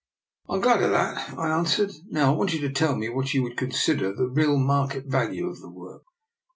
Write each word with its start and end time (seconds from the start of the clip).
"I'm 0.49 0.61
glad 0.61 0.81
of 0.81 0.89
that," 0.89 1.37
I 1.37 1.49
answered." 1.51 1.91
Now, 2.07 2.33
I 2.33 2.35
want 2.35 2.53
you 2.55 2.59
to 2.61 2.71
tell 2.73 2.95
me 2.95 3.07
what 3.09 3.35
you 3.35 3.43
would 3.43 3.55
con 3.55 3.69
sider 3.69 4.11
the 4.11 4.25
real 4.27 4.57
market 4.57 5.05
value 5.05 5.47
of 5.47 5.59
the 5.61 5.69
work." 5.69 6.01